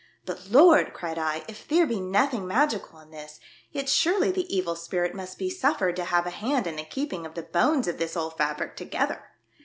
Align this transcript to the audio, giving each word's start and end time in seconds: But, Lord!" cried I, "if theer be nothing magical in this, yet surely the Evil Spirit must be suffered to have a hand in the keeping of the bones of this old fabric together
But, 0.25 0.49
Lord!" 0.49 0.95
cried 0.95 1.19
I, 1.19 1.43
"if 1.47 1.61
theer 1.63 1.85
be 1.85 1.99
nothing 1.99 2.47
magical 2.47 2.97
in 3.01 3.11
this, 3.11 3.39
yet 3.71 3.87
surely 3.87 4.31
the 4.31 4.51
Evil 4.51 4.75
Spirit 4.75 5.13
must 5.13 5.37
be 5.37 5.47
suffered 5.51 5.95
to 5.97 6.05
have 6.05 6.25
a 6.25 6.31
hand 6.31 6.65
in 6.65 6.77
the 6.77 6.83
keeping 6.85 7.23
of 7.23 7.35
the 7.35 7.43
bones 7.43 7.87
of 7.87 7.99
this 7.99 8.17
old 8.17 8.35
fabric 8.35 8.75
together 8.75 9.25